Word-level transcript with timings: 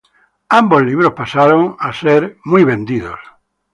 Ambos 0.49 0.81
libros 0.81 1.13
pasaron 1.13 1.75
a 1.77 1.93
ser 1.93 2.39
best 2.43 2.87
sellers. 2.89 3.21